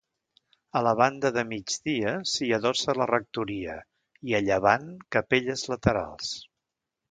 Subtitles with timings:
[0.79, 3.77] A la banda de migdia s'hi adossa la rectoria
[4.33, 6.35] i a llevant capelles laterals.